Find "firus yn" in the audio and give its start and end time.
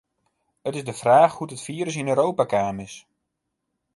1.65-2.11